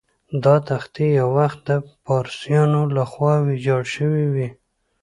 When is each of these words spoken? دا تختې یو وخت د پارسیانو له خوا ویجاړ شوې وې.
دا 0.43 0.55
تختې 0.69 1.05
یو 1.19 1.29
وخت 1.39 1.59
د 1.69 1.71
پارسیانو 2.05 2.81
له 2.95 3.03
خوا 3.11 3.33
ویجاړ 3.47 3.83
شوې 3.95 4.25
وې. 4.33 4.47